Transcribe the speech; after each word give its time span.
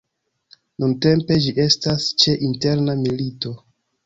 Nuntempe, 0.83 1.37
ĝi 1.47 1.53
estas 1.65 2.09
ĉe 2.25 2.35
interna 2.49 2.97
milito. 3.05 3.55